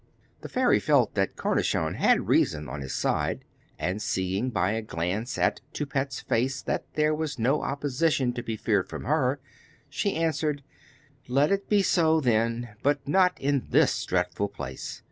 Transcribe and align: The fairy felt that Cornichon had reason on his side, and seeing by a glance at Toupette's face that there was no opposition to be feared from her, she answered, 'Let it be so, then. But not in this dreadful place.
The 0.41 0.49
fairy 0.49 0.79
felt 0.79 1.13
that 1.13 1.35
Cornichon 1.35 1.93
had 1.93 2.27
reason 2.27 2.67
on 2.67 2.81
his 2.81 2.95
side, 2.95 3.45
and 3.77 4.01
seeing 4.01 4.49
by 4.49 4.71
a 4.71 4.81
glance 4.81 5.37
at 5.37 5.61
Toupette's 5.73 6.21
face 6.21 6.59
that 6.63 6.85
there 6.95 7.13
was 7.13 7.37
no 7.37 7.61
opposition 7.61 8.33
to 8.33 8.41
be 8.41 8.57
feared 8.57 8.89
from 8.89 9.03
her, 9.03 9.39
she 9.89 10.15
answered, 10.15 10.63
'Let 11.27 11.51
it 11.51 11.69
be 11.69 11.83
so, 11.83 12.19
then. 12.19 12.69
But 12.81 13.07
not 13.07 13.39
in 13.39 13.67
this 13.69 14.03
dreadful 14.03 14.47
place. 14.49 14.99